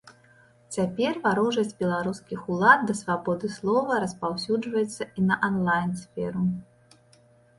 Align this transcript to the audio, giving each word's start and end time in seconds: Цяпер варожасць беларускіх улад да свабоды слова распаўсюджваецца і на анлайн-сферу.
Цяпер 0.75 1.11
варожасць 1.25 1.75
беларускіх 1.81 2.47
улад 2.53 2.79
да 2.91 2.95
свабоды 3.01 3.51
слова 3.57 3.99
распаўсюджваецца 4.03 5.03
і 5.21 5.27
на 5.27 5.35
анлайн-сферу. 5.49 6.43